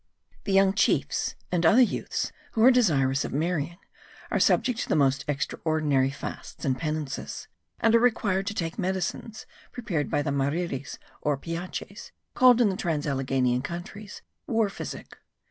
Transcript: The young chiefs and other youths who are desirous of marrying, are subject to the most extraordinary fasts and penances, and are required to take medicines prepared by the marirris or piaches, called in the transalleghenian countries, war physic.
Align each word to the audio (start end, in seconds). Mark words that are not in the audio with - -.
The 0.45 0.51
young 0.51 0.73
chiefs 0.73 1.35
and 1.51 1.63
other 1.63 1.83
youths 1.83 2.31
who 2.53 2.63
are 2.65 2.71
desirous 2.71 3.23
of 3.23 3.31
marrying, 3.31 3.77
are 4.31 4.39
subject 4.39 4.79
to 4.79 4.89
the 4.89 4.95
most 4.95 5.23
extraordinary 5.27 6.09
fasts 6.09 6.65
and 6.65 6.75
penances, 6.75 7.47
and 7.79 7.93
are 7.93 7.99
required 7.99 8.47
to 8.47 8.55
take 8.55 8.79
medicines 8.79 9.45
prepared 9.71 10.09
by 10.09 10.23
the 10.23 10.31
marirris 10.31 10.97
or 11.21 11.37
piaches, 11.37 12.09
called 12.33 12.59
in 12.59 12.69
the 12.69 12.75
transalleghenian 12.77 13.63
countries, 13.63 14.23
war 14.47 14.69
physic. 14.69 15.19